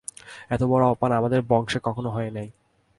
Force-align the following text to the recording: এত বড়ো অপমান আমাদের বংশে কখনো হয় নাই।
এত 0.49 0.61
বড়ো 0.63 0.85
অপমান 0.89 1.11
আমাদের 1.11 1.39
বংশে 1.41 1.79
কখনো 1.83 2.09
হয় 2.09 2.31
নাই। 2.31 2.47